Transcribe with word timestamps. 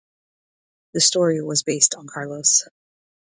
The 0.95 0.99
story 0.99 1.43
was 1.43 1.61
based 1.61 1.93
on 1.93 2.07
Carlos. 2.07 2.67